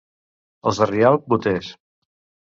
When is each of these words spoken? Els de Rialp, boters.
Els 0.69 0.79
de 0.83 0.87
Rialp, 0.91 1.27
boters. 1.33 1.69